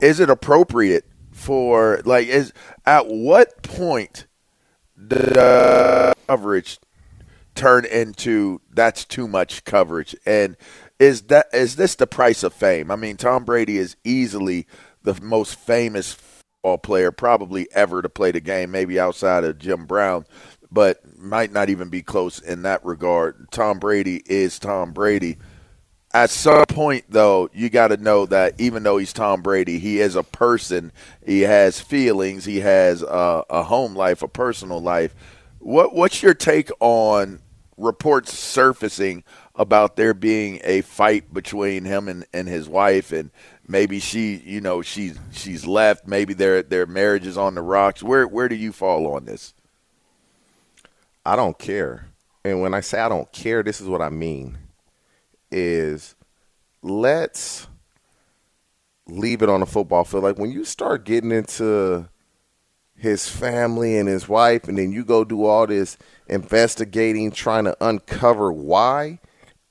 [0.00, 2.52] Is it appropriate for like is
[2.86, 4.26] at what point
[4.96, 6.78] the coverage
[7.60, 10.16] turn into that's too much coverage.
[10.24, 10.56] And
[10.98, 12.90] is that is this the price of fame?
[12.90, 14.66] I mean tom brady is easily
[15.02, 19.86] the most famous football player probably ever to play the game maybe outside of jim
[19.86, 20.26] brown
[20.70, 23.50] but might not even be close in that regard.
[23.50, 25.36] Tom brady is tom brady.
[26.14, 30.00] At some point though you got to know that even though he's tom brady he
[30.00, 30.92] is a person.
[31.26, 32.46] He has feelings.
[32.46, 35.14] He has a, a home life a personal life.
[35.58, 37.40] What what's your take on
[37.80, 43.30] reports surfacing about there being a fight between him and, and his wife and
[43.66, 46.06] maybe she you know she's she's left.
[46.06, 48.02] Maybe their their marriage is on the rocks.
[48.02, 49.54] Where where do you fall on this?
[51.24, 52.06] I don't care.
[52.44, 54.56] And when i say i don't care this is what i mean
[55.50, 56.14] is
[56.82, 57.66] let's
[59.06, 60.24] leave it on the football field.
[60.24, 62.08] Like when you start getting into
[63.00, 65.96] his family and his wife and then you go do all this
[66.28, 69.18] investigating, trying to uncover why.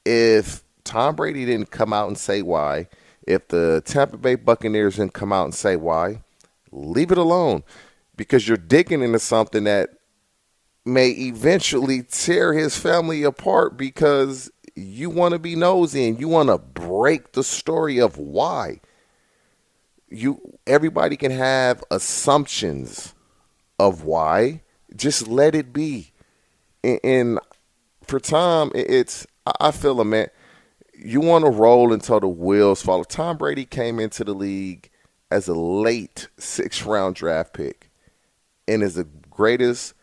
[0.03, 2.87] If Tom Brady didn't come out and say why,
[3.27, 6.23] if the Tampa Bay Buccaneers didn't come out and say why,
[6.71, 7.63] leave it alone
[8.15, 9.91] because you're digging into something that
[10.83, 16.49] may eventually tear his family apart because you want to be nosy and you want
[16.49, 18.79] to break the story of why.
[20.09, 23.13] You everybody can have assumptions
[23.79, 24.61] of why.
[24.95, 26.11] Just let it be
[26.83, 27.39] and
[28.03, 29.27] for Tom, it's
[29.59, 30.27] I feel a man.
[30.93, 32.99] You want to roll until the wheels fall.
[32.99, 33.07] Off.
[33.07, 34.89] Tom Brady came into the league
[35.31, 37.89] as a late sixth round draft pick,
[38.67, 39.93] and is the greatest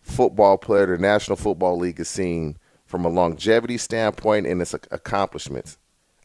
[0.00, 5.78] football player the National Football League has seen from a longevity standpoint and its accomplishments.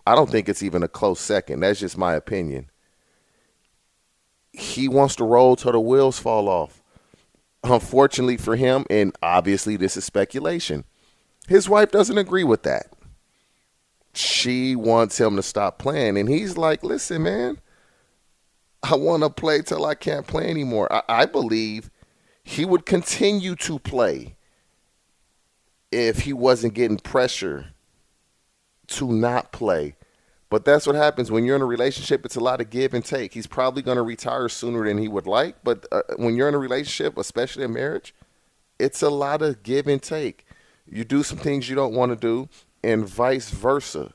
[0.05, 1.59] I don't think it's even a close second.
[1.59, 2.69] That's just my opinion.
[4.51, 6.76] He wants to roll till the wheels fall off.
[7.69, 10.85] Unfortunately for him, and obviously this is speculation,
[11.47, 12.93] his wife doesn't agree with that.
[14.13, 16.17] She wants him to stop playing.
[16.17, 17.59] And he's like, listen, man,
[18.81, 20.91] I want to play till I can't play anymore.
[20.91, 21.91] I, I believe
[22.43, 24.37] he would continue to play
[25.91, 27.73] if he wasn't getting pressure
[28.87, 29.96] to not play.
[30.49, 32.25] But that's what happens when you're in a relationship.
[32.25, 33.33] It's a lot of give and take.
[33.33, 35.57] He's probably going to retire sooner than he would like.
[35.63, 38.13] But uh, when you're in a relationship, especially in marriage,
[38.79, 40.45] it's a lot of give and take.
[40.89, 42.47] You do some things you don't want to do,
[42.81, 44.13] and vice versa.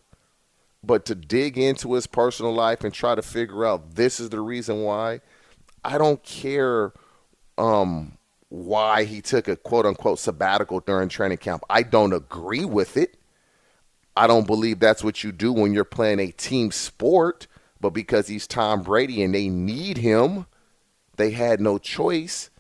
[0.83, 4.41] But to dig into his personal life and try to figure out this is the
[4.41, 5.21] reason why,
[5.85, 6.93] I don't care
[7.59, 8.17] um,
[8.49, 11.63] why he took a quote unquote sabbatical during training camp.
[11.69, 13.17] I don't agree with it.
[14.17, 17.47] I don't believe that's what you do when you're playing a team sport,
[17.81, 20.47] but because he's Tom Brady and they need him,
[21.17, 22.51] they had no choice.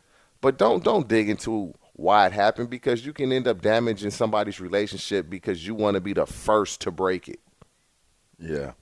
[0.40, 4.60] But don't don't dig into why it happened because you can end up damaging somebody's
[4.60, 7.40] relationship because you want to be the first to break it.
[8.38, 8.72] Yeah.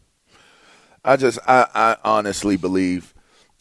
[1.05, 3.15] I just I, I honestly believe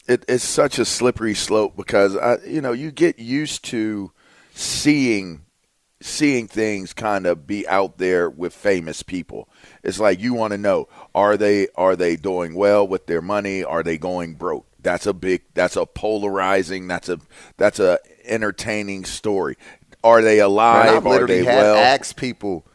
[0.06, 4.12] it, it's such a slippery slope because I you know, you get used to
[4.54, 5.42] seeing
[6.00, 9.48] seeing things kind of be out there with famous people.
[9.82, 13.62] It's like you want to know are they are they doing well with their money?
[13.62, 14.66] Are they going broke?
[14.82, 17.18] That's a big that's a polarizing that's a
[17.56, 19.56] that's a entertaining story.
[20.02, 20.86] Are they alive?
[20.86, 21.76] Man, I've are literally they had well?
[21.76, 22.66] asked people,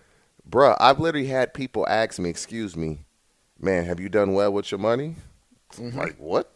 [0.48, 3.00] bruh, I've literally had people ask me, excuse me,
[3.60, 5.16] man, have you done well with your money?
[5.74, 5.98] Mm-hmm.
[5.98, 6.55] Like what?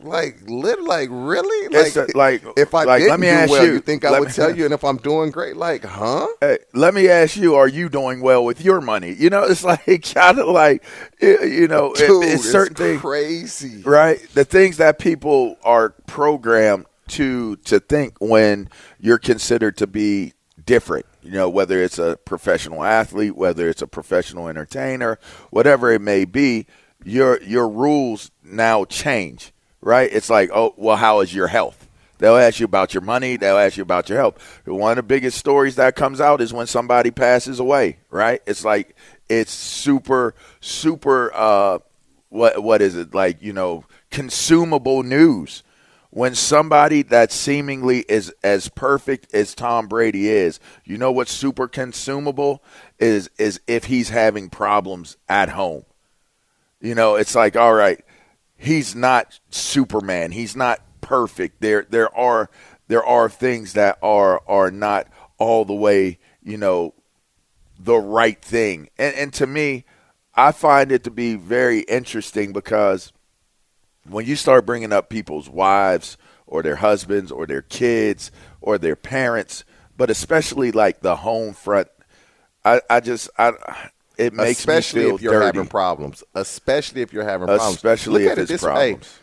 [0.00, 0.80] Like lit?
[0.82, 1.68] Like really?
[1.68, 4.18] Like a- like- if I like, didn't let me ask well, you- you think I
[4.18, 4.64] would me- tell you?
[4.64, 6.26] And if I'm doing great, like, huh?
[6.40, 9.12] Hey, let me ask you: Are you doing well with your money?
[9.12, 9.84] You know, it's like
[10.14, 10.84] kind of like
[11.20, 13.82] you know, Dude, it's it's certain things, crazy.
[13.82, 14.20] right?
[14.34, 18.68] The things that people are programmed to to think when
[19.00, 20.32] you're considered to be
[20.64, 21.06] different.
[21.22, 25.18] You know, whether it's a professional athlete, whether it's a professional entertainer,
[25.50, 26.66] whatever it may be,
[27.04, 30.10] your your rules now change, right?
[30.12, 31.88] It's like, oh, well, how is your health?
[32.18, 33.38] They'll ask you about your money.
[33.38, 34.60] They'll ask you about your health.
[34.66, 38.42] One of the biggest stories that comes out is when somebody passes away, right?
[38.46, 38.94] It's like
[39.28, 41.32] it's super, super.
[41.34, 41.78] Uh,
[42.28, 43.40] what what is it like?
[43.42, 45.62] You know, consumable news.
[46.12, 51.68] When somebody that seemingly is as perfect as Tom Brady is, you know what's super
[51.68, 52.62] consumable
[52.98, 55.84] is is if he's having problems at home.
[56.80, 58.02] You know, it's like, all right,
[58.56, 60.32] he's not Superman.
[60.32, 61.60] He's not perfect.
[61.60, 62.50] There there are
[62.88, 66.94] there are things that are are not all the way, you know,
[67.78, 68.88] the right thing.
[68.98, 69.84] And and to me,
[70.34, 73.12] I find it to be very interesting because
[74.08, 76.16] when you start bringing up people's wives
[76.46, 79.64] or their husbands or their kids or their parents,
[79.96, 81.88] but especially like the home front,
[82.64, 83.52] I, I just I
[84.20, 85.46] it makes especially if you're dirty.
[85.46, 86.22] having problems.
[86.34, 87.76] Especially if you're having problems.
[87.76, 89.18] Especially Look if it's this problems.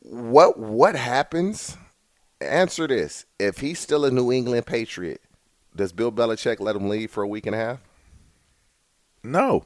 [0.00, 1.76] what what happens?
[2.40, 5.22] Answer this: If he's still a New England Patriot,
[5.74, 7.80] does Bill Belichick let him leave for a week and a half?
[9.22, 9.64] No.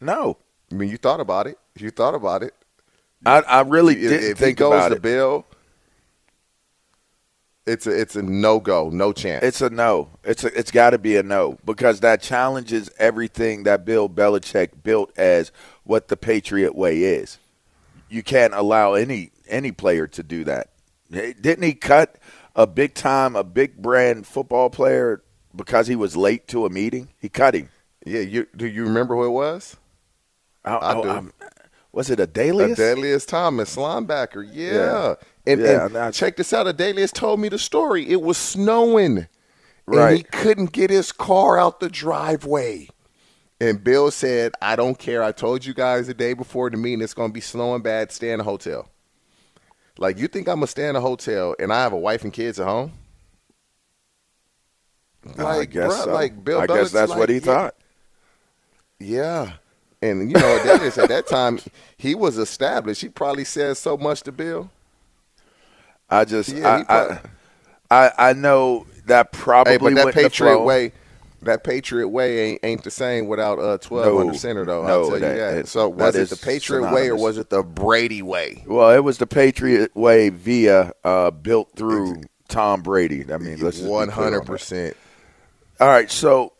[0.00, 0.36] No.
[0.70, 1.58] I mean, you thought about it.
[1.76, 2.54] You thought about it.
[3.24, 5.00] I, I really if, didn't if he goes to.
[5.00, 5.46] Bill,
[7.66, 9.44] it's a it's a no go, no chance.
[9.44, 10.08] It's a no.
[10.24, 14.82] It's a, it's got to be a no because that challenges everything that Bill Belichick
[14.82, 15.52] built as
[15.84, 17.38] what the Patriot way is.
[18.08, 20.70] You can't allow any any player to do that.
[21.10, 22.16] Didn't he cut
[22.56, 25.22] a big time, a big brand football player
[25.54, 27.08] because he was late to a meeting?
[27.18, 27.68] He cut him.
[28.04, 29.76] yeah, you do you remember who it was?
[30.64, 31.08] I, I I- do.
[31.08, 31.32] I'm-
[31.92, 32.76] was it a Dalius?
[32.76, 34.48] Adalius Thomas, linebacker.
[34.50, 34.72] Yeah.
[34.72, 35.14] Yeah.
[35.46, 36.66] And, Yeah, and that's- check this out.
[36.66, 38.08] Adalius told me the story.
[38.08, 39.26] It was snowing.
[39.86, 42.88] And he couldn't get his car out the driveway.
[43.60, 45.22] And Bill said, I don't care.
[45.22, 48.10] I told you guys the day before the meeting it's going to be snowing bad.
[48.10, 48.88] Stay in a hotel.
[49.98, 52.24] Like, you think I'm going to stay in a hotel and I have a wife
[52.24, 52.92] and kids at home?
[55.38, 56.12] I guess bruh, so.
[56.12, 57.40] like Bill I guess that's what he yeah.
[57.40, 57.74] thought.
[58.98, 59.52] Yeah.
[60.02, 61.60] And, you know, Adalius at that time,
[61.96, 63.00] he was established.
[63.02, 64.68] He probably said so much to Bill.
[66.10, 70.92] I just Yeah, I, I I I know that probably Hey, but that Patriot way,
[71.42, 74.20] that Patriot way ain't, ain't the same without uh, 12 No.
[74.20, 74.86] under center, though.
[74.86, 75.54] No, I'll tell that- you that.
[75.58, 78.64] it- So that was it is the Patriot way or was it the Brady way?
[78.66, 83.24] Well, it was the Patriot way via uh, built through Tom Brady.
[83.32, 84.44] I mean, let's just be clear on that.
[84.46, 84.94] 100%.
[85.80, 86.52] All right, so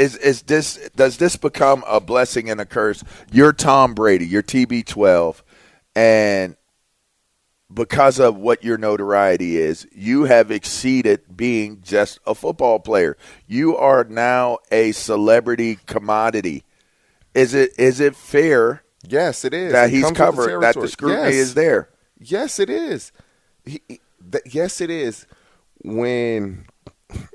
[0.00, 3.04] is is this does this become a blessing and a curse?
[3.30, 5.42] You're Tom Brady, you're TB12,
[5.94, 6.56] and
[7.72, 13.16] because of what your notoriety is, you have exceeded being just a football player.
[13.46, 16.64] You are now a celebrity commodity.
[17.34, 18.82] Is it is it fair?
[19.06, 19.72] Yes, it is.
[19.72, 21.34] That It he's with the covered, that the scrutiny Yes.
[21.34, 21.88] is there.
[22.18, 23.12] Yes, it is.
[23.64, 25.26] He- th- yes, it is.
[25.82, 26.66] When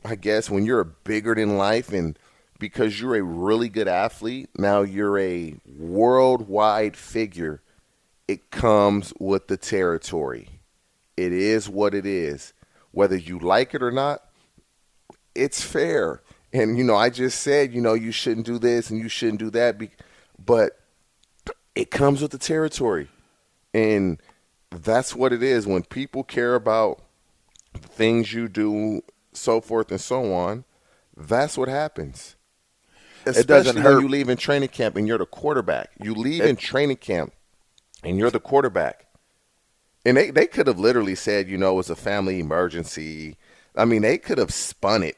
[0.03, 2.17] I guess when you're bigger than life, and
[2.59, 7.61] because you're a really good athlete, now you're a worldwide figure.
[8.27, 10.49] It comes with the territory.
[11.17, 12.53] It is what it is.
[12.91, 14.23] Whether you like it or not,
[15.33, 16.21] it's fair.
[16.53, 19.39] And you know, I just said, you know, you shouldn't do this and you shouldn't
[19.39, 19.77] do that,
[20.43, 20.79] but
[21.75, 23.09] it comes with the territory.
[23.73, 24.21] And
[24.71, 25.67] that's what it is.
[25.67, 27.01] When people care about
[27.73, 29.01] things you do,
[29.33, 30.63] so forth and so on,
[31.15, 32.37] that's what happens.
[33.25, 34.01] It doesn't hurt.
[34.01, 35.89] you leave in training camp and you're the quarterback.
[36.01, 37.33] You leave It- in training camp
[38.03, 39.05] and you're the quarterback.
[40.05, 43.37] And they, they could have literally said, you know, it was a family emergency.
[43.75, 45.17] I mean, they could have spun it.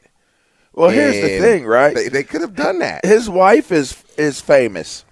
[0.73, 1.95] Well, here's the thing, right?
[1.95, 3.03] They, they could have done that.
[3.03, 5.03] His wife is is famous.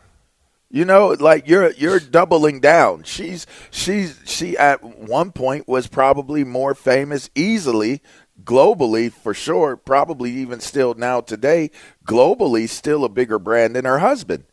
[0.69, 3.03] You know, like you're you're doubling down.
[3.03, 8.01] She's she's she at one point was probably more famous easily
[8.43, 11.71] globally for sure, probably even still now today,
[12.05, 14.45] globally still a bigger brand than her husband.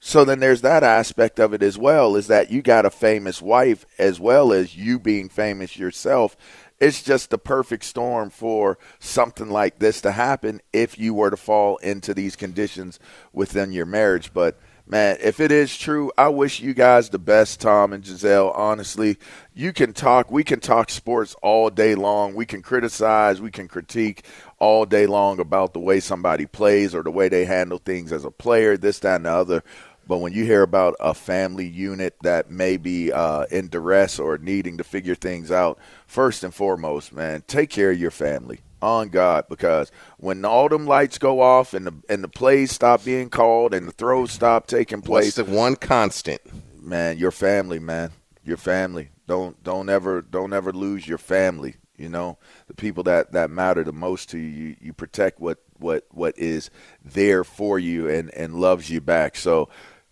[0.00, 3.40] So then there's that aspect of it as well is that you got a famous
[3.40, 6.36] wife as well as you being famous yourself.
[6.78, 11.38] It's just the perfect storm for something like this to happen if you were to
[11.38, 13.00] fall into these conditions
[13.32, 14.34] within your marriage.
[14.34, 18.50] But man, if it is true, I wish you guys the best, Tom and Gisele.
[18.50, 19.16] Honestly,
[19.54, 22.34] you can talk, we can talk sports all day long.
[22.34, 24.24] We can criticize, we can critique
[24.58, 28.24] all day long about the way somebody plays or the way they handle things as
[28.24, 29.64] a player, this, that, and the other.
[30.06, 34.36] But when you hear about a family unit that may be uh, in duress or
[34.36, 39.08] needing to figure things out, first and foremost, man, take care of your family on
[39.08, 43.30] God because when all them lights go off and the and the plays stop being
[43.30, 46.40] called and the throws stop taking place, What's the one constant?
[46.84, 48.10] man, your family, man,
[48.44, 49.10] your family.
[49.26, 51.76] Don't don't ever don't ever lose your family.
[51.96, 54.48] You know, the people that that matter the most to you.
[54.48, 56.70] You, you protect what what what is
[57.04, 59.36] there for you and and loves you back.
[59.36, 59.68] So.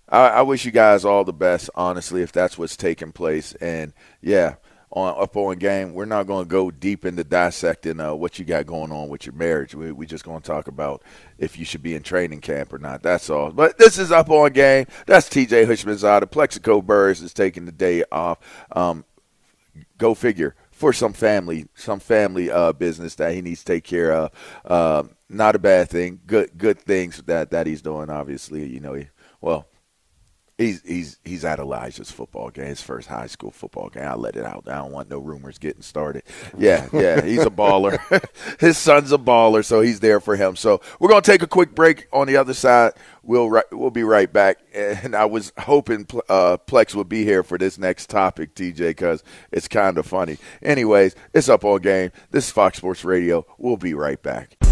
[0.08, 3.54] I, I wish you guys all the best, honestly, if that's what's taking place.
[3.54, 4.56] And yeah,
[4.92, 8.44] on up on game, we're not going to go deep into dissecting uh, what you
[8.44, 9.74] got going on with your marriage.
[9.74, 11.02] We we just going to talk about
[11.38, 13.02] if you should be in training camp or not.
[13.02, 13.50] That's all.
[13.50, 14.86] But this is up on game.
[15.06, 15.64] That's T.J.
[15.64, 16.30] Houshmandzadeh.
[16.30, 18.38] Plaxico Burress is taking the day off.
[18.72, 19.04] Um,
[19.96, 24.12] go figure for some family some family uh, business that he needs to take care
[24.12, 24.30] of
[24.66, 28.94] um, not a bad thing good good things that that he's doing obviously you know
[28.94, 29.06] he,
[29.40, 29.66] well
[30.62, 34.04] He's he's he's at Elijah's football game, his first high school football game.
[34.04, 34.64] I let it out.
[34.68, 36.22] I don't want no rumors getting started.
[36.56, 37.98] Yeah, yeah, he's a baller.
[38.60, 40.56] his son's a baller, so he's there for him.
[40.56, 42.06] So we're gonna take a quick break.
[42.12, 42.92] On the other side,
[43.22, 44.60] we'll ri- we'll be right back.
[44.72, 49.24] And I was hoping uh, Plex would be here for this next topic, TJ, because
[49.50, 50.38] it's kind of funny.
[50.62, 52.10] Anyways, it's up all game.
[52.30, 53.44] This is Fox Sports Radio.
[53.58, 54.56] We'll be right back.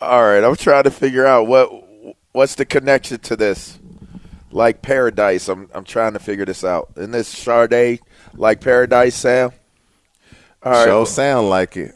[0.00, 1.70] All right, I'm trying to figure out what
[2.32, 3.78] what's the connection to this.
[4.50, 6.90] Like paradise, I'm I'm trying to figure this out.
[6.96, 8.00] In this Sade
[8.34, 9.52] like paradise, Sam?
[10.62, 10.84] All right.
[10.84, 11.94] Show sound like it.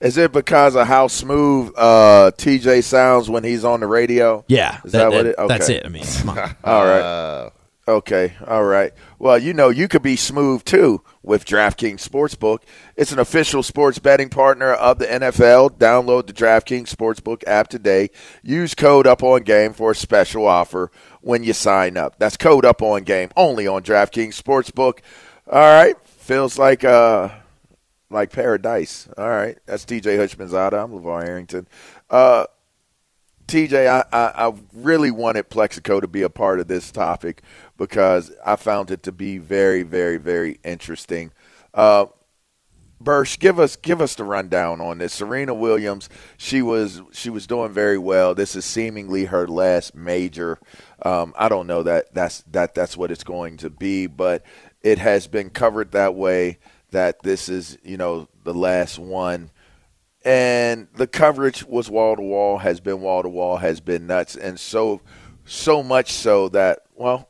[0.00, 4.44] Is it because of how smooth uh, TJ sounds when he's on the radio?
[4.48, 5.38] Yeah, is that, that, that what it?
[5.38, 5.48] Okay.
[5.48, 5.84] That's it.
[5.84, 6.38] I mean, come on.
[6.64, 7.00] All right.
[7.00, 7.50] Uh,
[7.90, 8.92] Okay, all right.
[9.18, 12.60] Well, you know, you could be smooth too with DraftKings Sportsbook.
[12.94, 15.70] It's an official sports betting partner of the NFL.
[15.70, 18.10] Download the DraftKings Sportsbook app today.
[18.44, 22.16] Use code Up On Game for a special offer when you sign up.
[22.20, 25.00] That's code Up On Game only on DraftKings Sportsbook.
[25.50, 27.30] All right, feels like uh
[28.08, 29.08] like paradise.
[29.18, 30.84] All right, that's TJ Houshmandzadeh.
[30.84, 31.66] I'm LaVar Arrington.
[32.08, 32.44] Uh,
[33.50, 37.42] TJ, I, I, I really wanted Plexico to be a part of this topic
[37.80, 41.32] because I found it to be very, very, very interesting.
[41.72, 42.06] Uh,
[43.00, 45.14] Bursch, give us give us the rundown on this.
[45.14, 48.34] Serena Williams, she was she was doing very well.
[48.34, 50.58] This is seemingly her last major.
[51.00, 54.44] Um, I don't know that that's that that's what it's going to be, but
[54.82, 56.58] it has been covered that way
[56.90, 59.50] that this is you know the last one
[60.22, 64.36] and the coverage was wall to wall, has been wall to wall, has been nuts,
[64.36, 65.00] and so
[65.46, 67.29] so much so that well,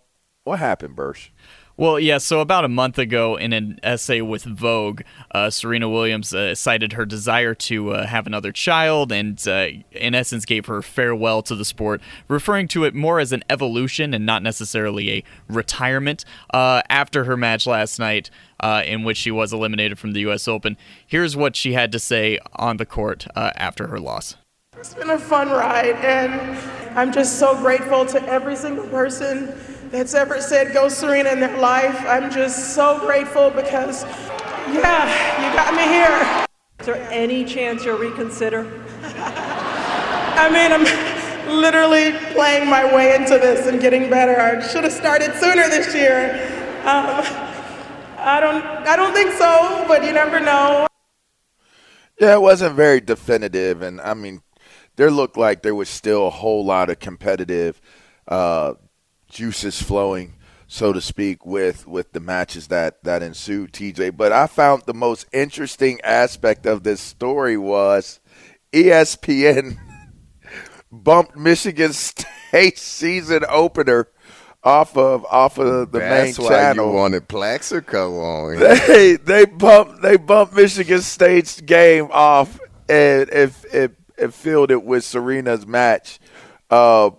[0.51, 1.31] what happened, Bursch?
[1.77, 6.35] Well, yeah, so about a month ago in an essay with Vogue, uh, Serena Williams
[6.35, 10.83] uh, cited her desire to uh, have another child and, uh, in essence, gave her
[10.83, 15.25] farewell to the sport, referring to it more as an evolution and not necessarily a
[15.49, 16.25] retirement.
[16.53, 18.29] Uh, after her match last night,
[18.59, 20.49] uh, in which she was eliminated from the U.S.
[20.49, 20.77] Open,
[21.07, 24.37] here's what she had to say on the court after her loss.
[24.77, 26.59] It's been a fun ride, and
[26.99, 29.55] I'm just so grateful to every single person
[29.91, 31.99] that's ever said go Serena in their life.
[32.07, 34.05] I'm just so grateful because,
[34.73, 35.07] yeah,
[35.43, 36.47] you got me here.
[36.79, 38.61] Is there any chance you'll reconsider?
[39.03, 44.41] I mean, I'm literally playing my way into this and getting better.
[44.41, 46.35] I should have started sooner this year.
[46.81, 47.25] Um,
[48.19, 50.87] I don't, I don't think so, but you never know.
[52.19, 54.43] Yeah, it wasn't very definitive, and I mean,
[54.97, 57.81] there looked like there was still a whole lot of competitive
[58.29, 58.75] uh,
[59.31, 60.35] juices flowing,
[60.67, 64.17] so to speak, with with the matches that that ensued, TJ.
[64.17, 68.21] But I found the most interesting aspect of this story was
[68.73, 69.79] ESPN
[70.93, 72.27] bumped Michigan State
[72.79, 74.09] season opener
[74.63, 76.89] off of off of the That's main why channel.
[76.89, 78.59] you wanted Plaxico on.
[78.87, 82.59] They they bumped they bumped Michigan State's game off
[82.89, 86.19] and if it, it filled it with Serena's match.
[86.69, 87.11] Uh,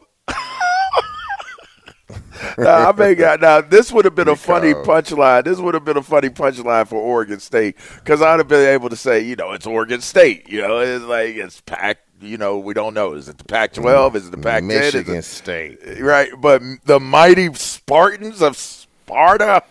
[2.58, 3.62] now, I may got now.
[3.62, 5.44] This would have been a funny punchline.
[5.44, 8.90] This would have been a funny punchline for Oregon State because I'd have been able
[8.90, 10.50] to say, you know, it's Oregon State.
[10.50, 12.08] You know, it's like it's packed.
[12.22, 13.14] You know, we don't know.
[13.14, 14.16] Is it the Pac-12?
[14.16, 14.68] Is it the Pac-10?
[14.68, 15.80] Michigan it- State.
[16.00, 16.30] right?
[16.40, 19.64] But the mighty Spartans of Sparta.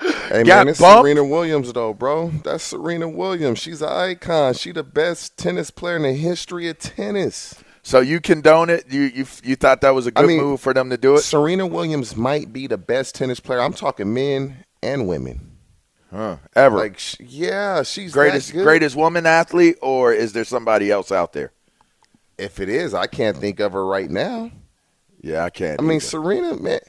[0.00, 1.02] Hey got man, it's bumped.
[1.02, 2.30] Serena Williams though, bro.
[2.42, 3.58] That's Serena Williams.
[3.58, 4.54] She's an icon.
[4.54, 7.54] She the best tennis player in the history of tennis.
[7.82, 8.86] So you condone it?
[8.90, 11.14] You you you thought that was a good I mean, move for them to do
[11.14, 11.20] it?
[11.20, 13.60] Serena Williams might be the best tennis player.
[13.60, 15.50] I'm talking men and women.
[16.10, 16.38] Huh.
[16.56, 16.76] Ever?
[16.76, 21.52] Like, yeah, she's greatest greatest woman athlete, or is there somebody else out there?
[22.36, 24.50] If it is, I can't think of her right now.
[25.22, 25.80] Yeah, I can't.
[25.80, 26.00] I mean, either.
[26.00, 26.80] Serena, man,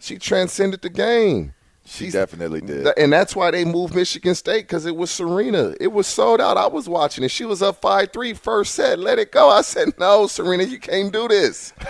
[0.00, 1.52] she transcended the game.
[1.84, 2.86] She She's- definitely did.
[2.96, 5.74] And that's why they moved Michigan State because it was Serena.
[5.80, 6.56] It was sold out.
[6.56, 7.30] I was watching it.
[7.30, 8.98] She was up 5 3 first set.
[8.98, 9.48] Let it go.
[9.50, 11.72] I said, no, Serena, you can't do this.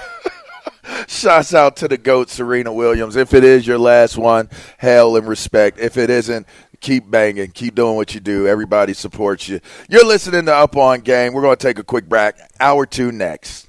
[1.07, 3.17] Shouts out to the GOAT, Serena Williams.
[3.17, 5.79] If it is your last one, hell and respect.
[5.79, 6.47] If it isn't,
[6.81, 7.51] keep banging.
[7.53, 8.47] Keep doing what you do.
[8.47, 9.61] Everybody supports you.
[9.89, 11.33] You're listening to Up On Game.
[11.35, 12.35] We're going to take a quick break.
[12.59, 13.69] Hour two next.